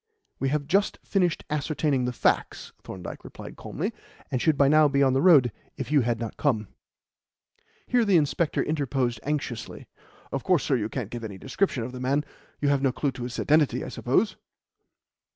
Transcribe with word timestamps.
"We 0.39 0.49
have 0.49 0.65
just 0.65 0.97
finished 1.03 1.43
ascertaining 1.51 2.05
the 2.05 2.11
facts," 2.11 2.73
Thorndyke 2.83 3.23
replied 3.23 3.55
calmly, 3.55 3.93
"and 4.31 4.41
should 4.41 4.57
by 4.57 4.67
now 4.67 4.87
be 4.87 5.03
on 5.03 5.13
the 5.13 5.21
road 5.21 5.51
if 5.77 5.91
you 5.91 6.01
had 6.01 6.19
not 6.19 6.37
come." 6.37 6.69
Here 7.85 8.03
the 8.03 8.17
inspector 8.17 8.63
interposed 8.63 9.19
anxiously. 9.21 9.85
"Of 10.31 10.43
course, 10.43 10.63
sir, 10.63 10.75
you 10.75 10.89
can't 10.89 11.11
give 11.11 11.23
any 11.23 11.37
description 11.37 11.83
of 11.83 11.91
the 11.91 11.99
man. 11.99 12.25
You 12.59 12.69
have 12.69 12.81
no 12.81 12.91
clue 12.91 13.11
to 13.11 13.21
his 13.25 13.39
identity, 13.39 13.83
I 13.83 13.89
suppose?" 13.89 14.37